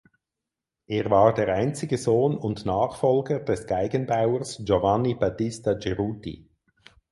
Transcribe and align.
Er 0.87 1.11
war 1.11 1.31
der 1.31 1.53
einzige 1.53 1.99
Sohn 1.99 2.35
und 2.35 2.65
Nachfolger 2.65 3.39
des 3.39 3.67
Geigenbauers 3.67 4.65
Giovanni 4.65 5.13
Battista 5.13 5.77
Ceruti. 5.79 6.49